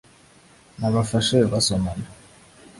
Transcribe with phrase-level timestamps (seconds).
[0.79, 2.07] nabafashe basomana